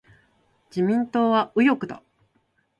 [0.71, 2.01] 自民党は右翼だ。